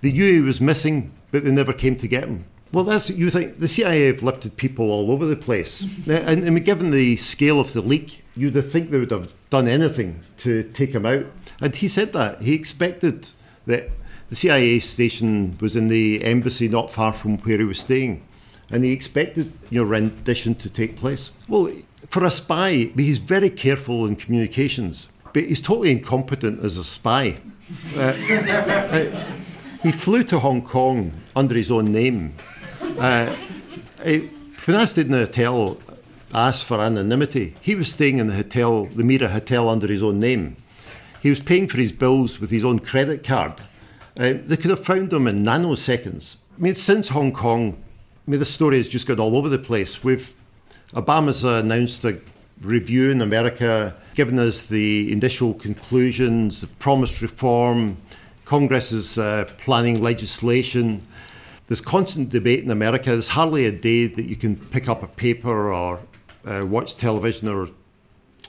They 0.01 0.13
knew 0.13 0.33
he 0.33 0.41
was 0.41 0.61
missing, 0.61 1.13
but 1.31 1.45
they 1.45 1.53
never 1.53 1.73
came 1.73 1.97
to 1.97 2.09
get 2.09 2.25
him. 2.25 2.45
Well, 2.73 2.85
that's 2.85 3.09
you 3.09 3.31
think 3.31 3.61
the 3.61 3.69
CIA 3.69 4.07
have 4.07 4.23
lifted 4.23 4.57
people 4.57 4.91
all 4.91 5.11
over 5.11 5.25
the 5.25 5.37
place, 5.37 5.81
and, 6.07 6.45
and 6.45 6.65
given 6.65 6.91
the 6.91 7.17
scale 7.17 7.61
of 7.61 7.73
the 7.73 7.81
leak, 7.81 8.25
you'd 8.35 8.53
think 8.63 8.91
they 8.91 8.99
would 8.99 9.11
have 9.11 9.33
done 9.49 9.69
anything 9.69 10.21
to 10.39 10.63
take 10.65 10.91
him 10.91 11.07
out. 11.07 11.27
And 11.61 11.75
he 11.75 11.89
said 11.89 12.13
that 12.13 12.43
he 12.43 12.55
expected 12.55 13.29
that 13.67 13.91
the 14.29 14.37
CIA 14.37 14.81
station 14.81 15.57
was 15.61 15.77
in 15.77 15.89
the 15.89 16.23
embassy 16.25 16.69
not 16.69 16.91
far 16.91 17.13
from 17.13 17.39
where 17.39 17.59
he 17.59 17.65
was 17.65 17.81
staying. 17.81 18.25
and 18.71 18.85
he 18.85 18.93
expected 18.93 19.53
your 19.71 19.87
rendition 19.87 20.55
to 20.57 20.69
take 20.69 20.97
place. 20.97 21.31
Well, 21.49 21.73
for 22.09 22.25
a 22.25 22.31
spy, 22.31 22.91
he's 22.97 23.19
very 23.19 23.51
careful 23.51 24.07
in 24.07 24.17
communications, 24.17 25.09
but 25.33 25.45
he's 25.45 25.61
totally 25.61 25.91
incompetent 25.91 26.65
as 26.65 26.77
a 26.77 26.85
spy. 26.85 27.39
Uh, 27.97 28.01
uh, 28.01 29.25
he 29.83 29.93
flew 29.93 30.25
to 30.25 30.39
Hong 30.39 30.63
Kong 30.63 31.13
under 31.37 31.55
his 31.55 31.71
own 31.71 31.91
name. 31.91 32.35
Uh, 32.99 33.35
when 34.03 34.77
I 34.77 34.85
stayed 34.85 35.07
in 35.07 35.13
the 35.13 35.19
hotel, 35.19 35.79
asked 36.35 36.65
for 36.65 36.81
anonymity. 36.81 37.55
He 37.61 37.75
was 37.75 37.91
staying 37.91 38.19
in 38.19 38.27
the 38.27 38.35
hotel, 38.35 38.85
the 38.85 39.05
Mira 39.05 39.29
Hotel, 39.29 39.69
under 39.69 39.87
his 39.87 40.03
own 40.03 40.19
name. 40.19 40.57
He 41.23 41.31
was 41.31 41.41
paying 41.41 41.69
for 41.69 41.79
his 41.79 41.93
bills 41.93 42.39
with 42.39 42.51
his 42.51 42.65
own 42.65 42.79
credit 42.79 43.25
card. 43.25 43.55
Uh, 44.19 44.35
they 44.47 44.57
could 44.57 44.71
have 44.71 44.85
found 44.85 45.13
him 45.13 45.27
in 45.27 45.45
nanoseconds. 45.45 46.37
I 46.57 46.61
mean, 46.61 46.75
since 46.75 47.09
Hong 47.09 47.33
Kong, 47.33 47.83
I 48.27 48.31
mean, 48.31 48.41
the 48.41 48.47
story 48.47 48.77
has 48.77 48.89
just 48.89 49.07
got 49.07 49.21
all 49.21 49.37
over 49.37 49.49
the 49.49 49.59
place. 49.59 50.03
We've 50.05 50.35
Obama's 50.93 51.45
announced 51.45 52.05
a 52.05 52.19
review 52.61 53.11
in 53.11 53.23
America, 53.23 53.95
given 54.15 54.39
us 54.39 54.67
the 54.67 55.13
initial 55.13 55.55
conclusions, 55.55 56.61
the 56.61 56.67
promised 56.67 57.23
reform. 57.23 57.97
Congress 58.45 58.93
is 58.93 59.19
uh, 59.19 59.45
planning 59.59 60.03
legislation. 60.03 61.01
There's 61.67 61.81
constant 61.81 62.31
debate 62.31 62.65
in 62.65 62.71
America. 62.71 63.11
There's 63.11 63.29
hardly 63.29 63.67
a 63.67 63.73
day 63.73 64.07
that 64.07 64.25
you 64.25 64.37
can 64.37 64.57
pick 64.57 64.89
up 64.89 65.03
a 65.03 65.07
paper 65.07 65.71
or 65.71 66.01
uh, 66.47 66.65
watch 66.67 66.97
television 66.97 67.49
or 67.49 67.69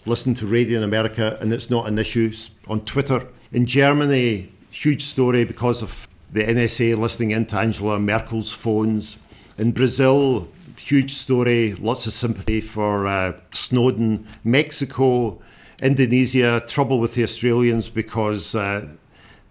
listen 0.05 0.33
to 0.35 0.47
radio 0.47 0.77
in 0.77 0.83
America 0.83 1.37
and 1.41 1.51
it's 1.51 1.69
not 1.69 1.87
an 1.87 1.99
issue 1.99 2.33
on 2.67 2.81
Twitter. 2.85 3.27
In 3.51 3.65
Germany, 3.65 4.51
huge 4.71 5.03
story 5.03 5.43
because 5.43 5.81
of 5.81 6.07
the 6.31 6.43
NSA 6.43 6.97
listening 6.97 7.31
into 7.31 7.57
Angela 7.57 7.99
Merkel's 7.99 8.51
phones. 8.51 9.17
In 9.57 9.71
Brazil, 9.71 10.47
huge 10.77 11.13
story, 11.13 11.73
lots 11.73 12.07
of 12.07 12.13
sympathy 12.13 12.61
for 12.61 13.07
uh, 13.07 13.33
Snowden. 13.53 14.27
Mexico, 14.43 15.39
Indonesia, 15.81 16.63
trouble 16.67 16.99
with 16.99 17.13
the 17.13 17.23
Australians 17.23 17.89
because 17.89 18.55
uh, 18.55 18.87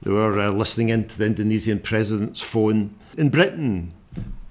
they 0.02 0.10
were 0.10 0.38
uh, 0.38 0.50
listening 0.50 0.90
into 0.90 1.18
the 1.18 1.26
Indonesian 1.26 1.80
president's 1.80 2.40
phone. 2.40 2.94
In 3.16 3.30
Britain, 3.30 3.92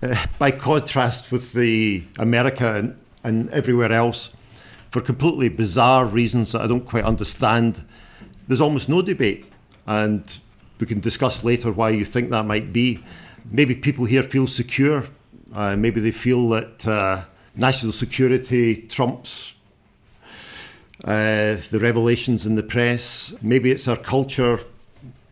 uh, 0.01 0.25
by 0.39 0.51
contrast 0.51 1.31
with 1.31 1.53
the 1.53 2.03
America 2.17 2.75
and, 2.75 2.99
and 3.23 3.49
everywhere 3.51 3.91
else, 3.91 4.35
for 4.89 5.01
completely 5.01 5.49
bizarre 5.49 6.05
reasons 6.05 6.53
that 6.53 6.61
I 6.61 6.67
don't 6.67 6.85
quite 6.85 7.03
understand, 7.03 7.83
there's 8.47 8.61
almost 8.61 8.89
no 8.89 9.01
debate. 9.01 9.45
And 9.85 10.39
we 10.79 10.87
can 10.87 10.99
discuss 10.99 11.43
later 11.43 11.71
why 11.71 11.89
you 11.89 12.05
think 12.05 12.29
that 12.31 12.45
might 12.45 12.71
be. 12.73 13.03
Maybe 13.49 13.75
people 13.75 14.05
here 14.05 14.23
feel 14.23 14.47
secure. 14.47 15.05
Uh, 15.53 15.75
maybe 15.75 15.99
they 15.99 16.11
feel 16.11 16.49
that 16.49 16.87
uh, 16.87 17.23
national 17.55 17.91
security 17.91 18.75
trumps 18.87 19.55
uh, 21.03 21.57
the 21.71 21.79
revelations 21.79 22.45
in 22.45 22.55
the 22.55 22.63
press. 22.63 23.33
Maybe 23.41 23.71
it's 23.71 23.87
our 23.87 23.97
culture. 23.97 24.59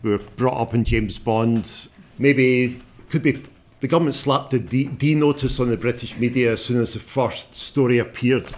We're 0.03 0.19
brought 0.19 0.59
up 0.59 0.73
in 0.73 0.83
James 0.83 1.17
Bond. 1.17 1.87
Maybe 2.17 2.81
could 3.09 3.23
be 3.23 3.41
the 3.79 3.87
government 3.87 4.15
slapped 4.15 4.53
a 4.53 4.59
D, 4.59 4.85
D 4.85 5.15
notice 5.15 5.59
on 5.59 5.69
the 5.69 5.77
British 5.77 6.17
media 6.17 6.53
as 6.53 6.63
soon 6.63 6.79
as 6.79 6.93
the 6.93 6.99
first 6.99 7.55
story 7.55 7.97
appeared. 7.99 8.49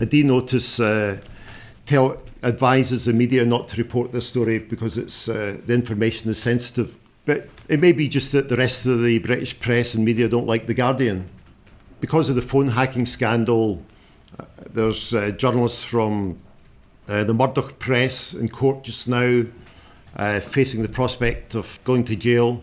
A 0.00 0.06
D 0.06 0.22
notice 0.22 0.78
uh, 0.78 1.18
tell 1.86 2.20
advises 2.42 3.04
the 3.04 3.12
media 3.12 3.44
not 3.44 3.68
to 3.68 3.76
report 3.76 4.12
this 4.12 4.28
story 4.28 4.58
because 4.58 4.98
it's 4.98 5.28
uh, 5.28 5.58
the 5.66 5.72
information 5.72 6.30
is 6.30 6.42
sensitive. 6.42 6.96
But 7.24 7.48
it 7.72 7.80
may 7.80 7.92
be 7.92 8.06
just 8.06 8.32
that 8.32 8.50
the 8.50 8.56
rest 8.58 8.84
of 8.84 9.02
the 9.02 9.18
British 9.20 9.58
press 9.58 9.94
and 9.94 10.04
media 10.04 10.28
don't 10.28 10.46
like 10.46 10.66
The 10.66 10.74
Guardian. 10.74 11.30
Because 12.00 12.28
of 12.28 12.36
the 12.36 12.42
phone 12.42 12.68
hacking 12.68 13.06
scandal, 13.06 13.82
uh, 14.38 14.44
there's 14.70 15.14
uh, 15.14 15.30
journalists 15.30 15.82
from 15.82 16.38
uh, 17.08 17.24
the 17.24 17.32
Murdoch 17.32 17.78
press 17.78 18.34
in 18.34 18.50
court 18.50 18.84
just 18.84 19.08
now 19.08 19.44
uh, 20.16 20.40
facing 20.40 20.82
the 20.82 20.88
prospect 20.90 21.54
of 21.54 21.78
going 21.84 22.04
to 22.04 22.14
jail. 22.14 22.62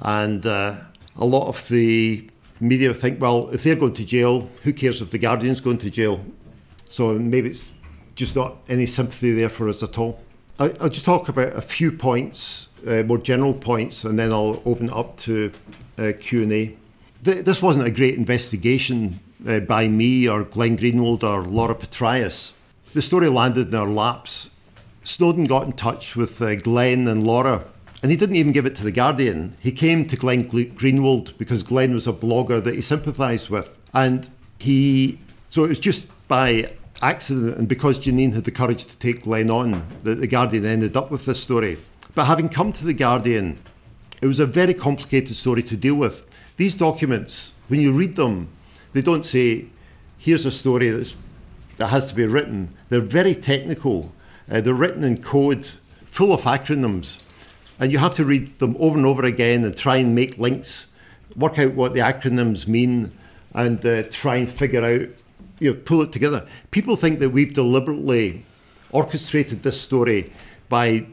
And 0.00 0.44
uh, 0.44 0.74
a 1.16 1.24
lot 1.24 1.46
of 1.46 1.68
the 1.68 2.28
media 2.58 2.92
think, 2.92 3.20
well, 3.20 3.50
if 3.50 3.62
they're 3.62 3.76
going 3.76 3.92
to 3.92 4.04
jail, 4.04 4.50
who 4.64 4.72
cares 4.72 5.00
if 5.00 5.12
The 5.12 5.18
Guardian's 5.18 5.60
going 5.60 5.78
to 5.78 5.90
jail? 5.90 6.24
So 6.88 7.16
maybe 7.16 7.50
it's 7.50 7.70
just 8.16 8.34
not 8.34 8.56
any 8.68 8.86
sympathy 8.86 9.30
there 9.30 9.48
for 9.48 9.68
us 9.68 9.84
at 9.84 9.96
all. 9.96 10.20
I, 10.58 10.70
will 10.80 10.88
just 10.88 11.04
talk 11.04 11.28
about 11.28 11.54
a 11.54 11.62
few 11.62 11.92
points, 11.92 12.66
uh, 12.86 13.02
more 13.02 13.18
general 13.18 13.54
points, 13.54 14.04
and 14.04 14.18
then 14.18 14.32
I'll 14.32 14.62
open 14.64 14.90
up 14.90 15.16
to 15.18 15.52
uh, 15.98 16.12
Q&A. 16.18 16.76
Th- 17.24 17.44
this 17.44 17.62
wasn't 17.62 17.86
a 17.86 17.90
great 17.90 18.14
investigation 18.14 19.20
uh, 19.46 19.60
by 19.60 19.88
me 19.88 20.28
or 20.28 20.44
Glenn 20.44 20.76
Greenwald 20.78 21.22
or 21.22 21.44
Laura 21.44 21.74
Poitras. 21.74 22.52
The 22.94 23.02
story 23.02 23.28
landed 23.28 23.68
in 23.68 23.74
our 23.74 23.88
laps. 23.88 24.50
Snowden 25.04 25.44
got 25.44 25.64
in 25.64 25.72
touch 25.72 26.16
with 26.16 26.40
uh, 26.42 26.56
Glenn 26.56 27.08
and 27.08 27.24
Laura, 27.24 27.64
and 28.02 28.10
he 28.10 28.16
didn't 28.16 28.36
even 28.36 28.52
give 28.52 28.66
it 28.66 28.74
to 28.76 28.84
The 28.84 28.92
Guardian. 28.92 29.56
He 29.60 29.72
came 29.72 30.04
to 30.06 30.16
Glenn 30.16 30.44
Greenwald 30.44 31.36
because 31.38 31.62
Glenn 31.62 31.94
was 31.94 32.06
a 32.06 32.12
blogger 32.12 32.62
that 32.62 32.74
he 32.74 32.80
sympathised 32.80 33.50
with. 33.50 33.76
And 33.92 34.28
he, 34.58 35.18
so 35.48 35.64
it 35.64 35.68
was 35.68 35.78
just 35.78 36.06
by 36.28 36.70
accident, 37.02 37.58
and 37.58 37.68
because 37.68 37.98
Janine 37.98 38.34
had 38.34 38.44
the 38.44 38.50
courage 38.50 38.86
to 38.86 38.96
take 38.98 39.22
Glenn 39.22 39.50
on, 39.50 39.86
that 40.02 40.16
the 40.16 40.26
Guardian 40.26 40.64
ended 40.64 40.96
up 40.96 41.10
with 41.10 41.24
this 41.24 41.40
story. 41.40 41.78
But 42.20 42.26
having 42.26 42.50
come 42.50 42.70
to 42.74 42.84
the 42.84 42.92
Guardian, 42.92 43.58
it 44.20 44.26
was 44.26 44.40
a 44.40 44.44
very 44.44 44.74
complicated 44.74 45.34
story 45.36 45.62
to 45.62 45.74
deal 45.74 45.94
with. 45.94 46.22
These 46.58 46.74
documents, 46.74 47.52
when 47.68 47.80
you 47.80 47.94
read 47.94 48.16
them, 48.16 48.50
they 48.92 49.00
don't 49.00 49.24
say, 49.24 49.70
here's 50.18 50.44
a 50.44 50.50
story 50.50 50.90
that 51.78 51.86
has 51.86 52.10
to 52.10 52.14
be 52.14 52.26
written. 52.26 52.68
They're 52.90 53.00
very 53.00 53.34
technical. 53.34 54.12
Uh, 54.50 54.60
they're 54.60 54.74
written 54.74 55.02
in 55.02 55.22
code, 55.22 55.70
full 56.04 56.34
of 56.34 56.42
acronyms. 56.42 57.24
And 57.78 57.90
you 57.90 57.96
have 57.96 58.16
to 58.16 58.26
read 58.26 58.58
them 58.58 58.76
over 58.78 58.98
and 58.98 59.06
over 59.06 59.24
again 59.24 59.64
and 59.64 59.74
try 59.74 59.96
and 59.96 60.14
make 60.14 60.36
links, 60.36 60.84
work 61.36 61.58
out 61.58 61.72
what 61.72 61.94
the 61.94 62.00
acronyms 62.00 62.68
mean, 62.68 63.12
and 63.54 63.82
uh, 63.86 64.02
try 64.10 64.36
and 64.36 64.50
figure 64.50 64.84
out 64.84 65.08
you 65.58 65.72
know, 65.72 65.80
pull 65.86 66.02
it 66.02 66.12
together. 66.12 66.46
People 66.70 66.96
think 66.96 67.18
that 67.20 67.30
we've 67.30 67.54
deliberately 67.54 68.44
orchestrated 68.92 69.62
this 69.62 69.80
story 69.80 70.30
by 70.68 71.06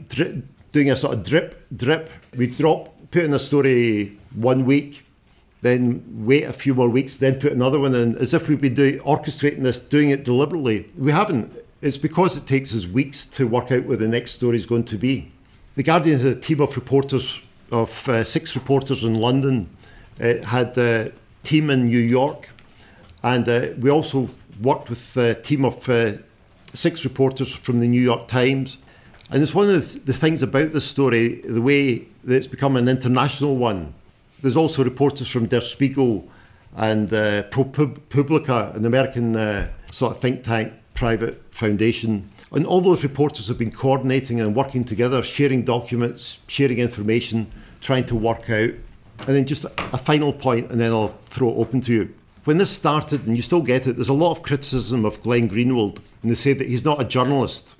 doing 0.78 0.90
a 0.92 0.96
sort 0.96 1.12
of 1.12 1.24
drip, 1.24 1.66
drip. 1.76 2.08
We 2.36 2.46
drop, 2.46 2.94
put 3.10 3.24
in 3.24 3.34
a 3.34 3.38
story 3.40 4.16
one 4.34 4.64
week, 4.64 5.04
then 5.60 6.04
wait 6.24 6.44
a 6.44 6.52
few 6.52 6.72
more 6.72 6.88
weeks, 6.88 7.16
then 7.16 7.40
put 7.40 7.50
another 7.52 7.80
one 7.80 7.96
in, 7.96 8.16
as 8.18 8.32
if 8.32 8.46
been 8.46 8.74
doing 8.74 9.00
orchestrating 9.00 9.62
this, 9.62 9.80
doing 9.80 10.10
it 10.10 10.22
deliberately. 10.22 10.86
We 10.96 11.10
haven't. 11.10 11.52
It's 11.82 11.96
because 11.96 12.36
it 12.36 12.46
takes 12.46 12.72
us 12.76 12.86
weeks 12.86 13.26
to 13.26 13.48
work 13.48 13.72
out 13.72 13.86
where 13.86 13.96
the 13.96 14.06
next 14.06 14.32
story 14.32 14.56
is 14.56 14.66
going 14.66 14.84
to 14.84 14.96
be. 14.96 15.32
The 15.74 15.82
Guardian 15.82 16.20
had 16.20 16.36
a 16.36 16.40
team 16.40 16.60
of 16.60 16.76
reporters, 16.76 17.40
of 17.72 18.08
uh, 18.08 18.22
six 18.22 18.54
reporters 18.54 19.02
in 19.02 19.14
London, 19.14 19.68
it 20.20 20.44
had 20.44 20.78
a 20.78 21.10
team 21.42 21.70
in 21.70 21.86
New 21.86 21.98
York, 21.98 22.48
and 23.24 23.48
uh, 23.48 23.70
we 23.80 23.90
also 23.90 24.28
worked 24.60 24.88
with 24.90 25.16
a 25.16 25.34
team 25.34 25.64
of 25.64 25.88
uh, 25.88 26.12
six 26.72 27.02
reporters 27.02 27.52
from 27.52 27.80
the 27.80 27.88
New 27.88 28.00
York 28.00 28.28
Times. 28.28 28.78
And 29.30 29.42
it's 29.42 29.54
one 29.54 29.68
of 29.68 30.04
the 30.06 30.12
things 30.12 30.42
about 30.42 30.72
this 30.72 30.86
story, 30.86 31.36
the 31.42 31.60
way 31.60 32.06
that 32.24 32.36
it's 32.36 32.46
become 32.46 32.76
an 32.76 32.88
international 32.88 33.56
one. 33.56 33.94
There's 34.42 34.56
also 34.56 34.84
reporters 34.84 35.28
from 35.28 35.46
Der 35.46 35.60
Spiegel 35.60 36.26
and 36.76 37.12
uh, 37.12 37.42
ProPublica, 37.44 38.74
an 38.74 38.86
American 38.86 39.36
uh, 39.36 39.70
sort 39.92 40.12
of 40.12 40.20
think 40.20 40.44
tank, 40.44 40.72
private 40.94 41.42
foundation. 41.52 42.30
And 42.52 42.66
all 42.66 42.80
those 42.80 43.02
reporters 43.02 43.48
have 43.48 43.58
been 43.58 43.72
coordinating 43.72 44.40
and 44.40 44.54
working 44.54 44.84
together, 44.84 45.22
sharing 45.22 45.62
documents, 45.62 46.38
sharing 46.46 46.78
information, 46.78 47.48
trying 47.80 48.06
to 48.06 48.16
work 48.16 48.48
out. 48.48 48.70
And 49.26 49.36
then 49.36 49.46
just 49.46 49.64
a 49.64 49.98
final 49.98 50.32
point, 50.32 50.70
and 50.70 50.80
then 50.80 50.92
I'll 50.92 51.08
throw 51.08 51.50
it 51.50 51.56
open 51.56 51.80
to 51.82 51.92
you 51.92 52.14
when 52.48 52.56
this 52.56 52.70
started, 52.70 53.26
and 53.26 53.36
you 53.36 53.42
still 53.42 53.60
get 53.60 53.86
it, 53.86 53.96
there's 53.96 54.08
a 54.08 54.14
lot 54.14 54.30
of 54.30 54.42
criticism 54.42 55.04
of 55.04 55.22
Glenn 55.22 55.50
Greenwald, 55.50 55.98
and 56.22 56.30
they 56.30 56.34
say 56.34 56.54
that 56.54 56.66
he's 56.66 56.82
not 56.82 56.98
a 56.98 57.04
journalist, 57.04 57.74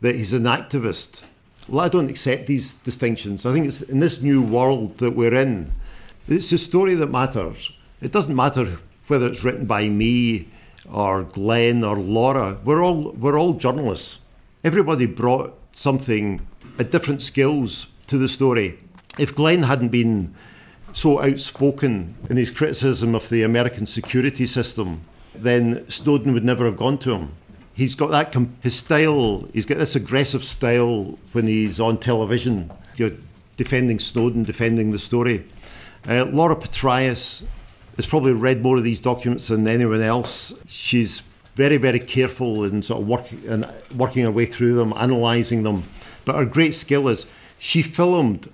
that 0.00 0.14
he's 0.14 0.32
an 0.32 0.44
activist. 0.44 1.22
Well, 1.68 1.84
I 1.84 1.88
don't 1.88 2.10
accept 2.10 2.46
these 2.46 2.74
distinctions. 2.76 3.46
I 3.46 3.52
think 3.52 3.66
it's 3.66 3.82
in 3.82 4.00
this 4.00 4.22
new 4.22 4.42
world 4.42 4.98
that 4.98 5.12
we're 5.12 5.34
in, 5.34 5.72
it's 6.28 6.50
the 6.50 6.58
story 6.58 6.94
that 6.94 7.10
matters. 7.10 7.70
It 8.00 8.12
doesn't 8.12 8.36
matter 8.36 8.78
whether 9.08 9.26
it's 9.26 9.42
written 9.42 9.66
by 9.66 9.88
me 9.88 10.48
or 10.90 11.24
Glenn 11.24 11.82
or 11.82 11.96
Laura. 11.96 12.58
We're 12.64 12.82
all 12.82 13.10
we're 13.12 13.38
all 13.38 13.54
journalists. 13.54 14.18
Everybody 14.62 15.06
brought 15.06 15.58
something, 15.72 16.46
a 16.78 16.84
different 16.84 17.20
skills 17.20 17.88
to 18.06 18.18
the 18.18 18.28
story. 18.28 18.78
If 19.18 19.34
Glenn 19.34 19.64
hadn't 19.64 19.88
been 19.88 20.34
so 20.92 21.22
outspoken 21.22 22.14
in 22.28 22.36
his 22.36 22.50
criticism 22.50 23.14
of 23.14 23.28
the 23.28 23.42
American 23.42 23.86
security 23.86 24.46
system, 24.46 25.02
then 25.34 25.88
Snowden 25.88 26.32
would 26.32 26.44
never 26.44 26.64
have 26.64 26.76
gone 26.76 26.98
to 26.98 27.14
him. 27.14 27.32
He's 27.80 27.94
got 27.94 28.10
that 28.10 28.30
com- 28.30 28.54
his 28.60 28.74
style. 28.74 29.48
He's 29.54 29.64
got 29.64 29.78
this 29.78 29.96
aggressive 29.96 30.44
style 30.44 31.18
when 31.32 31.46
he's 31.46 31.80
on 31.80 31.96
television, 31.96 32.70
you 32.96 33.08
know, 33.08 33.16
defending 33.56 33.98
Snowden, 33.98 34.44
defending 34.44 34.90
the 34.90 34.98
story. 34.98 35.46
Uh, 36.06 36.26
Laura 36.26 36.56
Poitras 36.56 37.42
has 37.96 38.04
probably 38.04 38.34
read 38.34 38.60
more 38.60 38.76
of 38.76 38.84
these 38.84 39.00
documents 39.00 39.48
than 39.48 39.66
anyone 39.66 40.02
else. 40.02 40.52
She's 40.66 41.22
very, 41.54 41.78
very 41.78 41.98
careful 41.98 42.64
in 42.64 42.82
sort 42.82 43.00
of 43.00 43.08
working 43.08 43.42
and 43.48 43.66
working 43.96 44.24
her 44.24 44.30
way 44.30 44.44
through 44.44 44.74
them, 44.74 44.92
analysing 44.94 45.62
them. 45.62 45.84
But 46.26 46.36
her 46.36 46.44
great 46.44 46.74
skill 46.74 47.08
is 47.08 47.24
she 47.58 47.80
filmed 47.80 48.52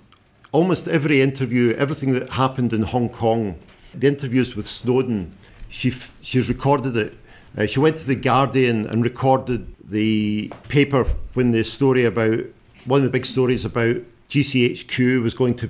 almost 0.53 0.87
every 0.87 1.19
interview, 1.19 1.75
everything 1.77 2.13
that 2.13 2.29
happened 2.29 2.71
in 2.71 2.83
Hong 2.83 3.09
Kong, 3.09 3.59
the 3.93 4.07
interviews 4.07 4.55
with 4.55 4.69
Snowden. 4.69 5.35
She 5.67 5.93
she's 6.21 6.47
recorded 6.47 6.95
it. 6.95 7.13
Uh, 7.57 7.65
she 7.65 7.79
went 7.79 7.97
to 7.97 8.05
the 8.05 8.15
Guardian 8.15 8.85
and 8.85 9.03
recorded 9.03 9.73
the 9.89 10.51
paper 10.69 11.05
when 11.33 11.51
the 11.51 11.63
story 11.63 12.05
about 12.05 12.39
one 12.85 12.99
of 12.99 13.03
the 13.03 13.09
big 13.09 13.25
stories 13.25 13.65
about 13.65 13.97
GCHQ 14.29 15.23
was 15.23 15.33
going 15.33 15.55
to 15.55 15.69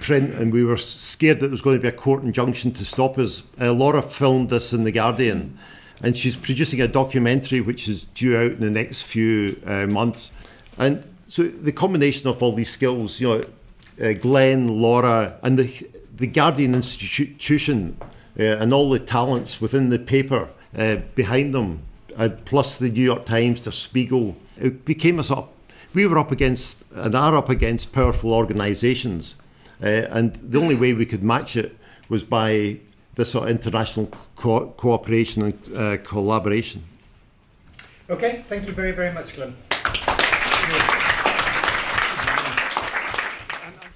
print, 0.00 0.34
and 0.34 0.52
we 0.52 0.62
were 0.62 0.76
scared 0.76 1.38
that 1.38 1.46
there 1.46 1.50
was 1.50 1.62
going 1.62 1.78
to 1.78 1.82
be 1.82 1.88
a 1.88 1.92
court 1.92 2.22
injunction 2.22 2.70
to 2.72 2.84
stop 2.84 3.18
us. 3.18 3.42
Uh, 3.58 3.72
Laura 3.72 4.02
filmed 4.02 4.50
this 4.50 4.72
in 4.72 4.84
the 4.84 4.92
Guardian, 4.92 5.58
and 6.02 6.16
she's 6.16 6.36
producing 6.36 6.82
a 6.82 6.88
documentary 6.88 7.62
which 7.62 7.88
is 7.88 8.04
due 8.14 8.36
out 8.36 8.50
in 8.50 8.60
the 8.60 8.70
next 8.70 9.02
few 9.02 9.58
uh, 9.66 9.86
months. 9.86 10.30
And 10.76 11.02
so 11.26 11.44
the 11.44 11.72
combination 11.72 12.28
of 12.28 12.42
all 12.42 12.52
these 12.52 12.70
skills, 12.70 13.20
you 13.20 13.28
know, 13.28 13.42
uh, 14.06 14.12
Glenn, 14.12 14.80
Laura, 14.80 15.38
and 15.42 15.58
the 15.58 15.88
the 16.16 16.26
Guardian 16.28 16.74
institution, 16.74 17.96
uh, 18.38 18.42
and 18.42 18.72
all 18.72 18.90
the 18.90 19.00
talents 19.00 19.60
within 19.60 19.88
the 19.88 19.98
paper 19.98 20.48
uh, 20.76 20.96
behind 21.14 21.54
them, 21.54 21.82
uh, 22.16 22.28
plus 22.44 22.76
the 22.76 22.90
New 22.90 23.02
York 23.02 23.24
Times, 23.24 23.62
the 23.62 23.72
Spiegel, 23.72 24.36
it 24.56 24.84
became 24.84 25.18
a 25.18 25.24
sort 25.24 25.40
of 25.40 25.48
we 25.94 26.06
were 26.06 26.18
up 26.18 26.32
against 26.32 26.84
and 26.94 27.14
are 27.14 27.36
up 27.36 27.48
against 27.48 27.92
powerful 27.92 28.34
organisations, 28.34 29.36
uh, 29.82 29.86
and 29.86 30.34
the 30.34 30.60
only 30.60 30.74
way 30.74 30.92
we 30.92 31.06
could 31.06 31.22
match 31.22 31.56
it 31.56 31.76
was 32.08 32.24
by 32.24 32.78
this 33.14 33.30
sort 33.30 33.44
of 33.44 33.50
international 33.50 34.10
co- 34.36 34.66
cooperation 34.76 35.42
and 35.42 35.76
uh, 35.76 35.96
collaboration. 35.98 36.82
Okay, 38.10 38.44
thank 38.48 38.66
you 38.66 38.72
very, 38.72 38.92
very 38.92 39.12
much, 39.12 39.34
Glenn. 39.36 39.56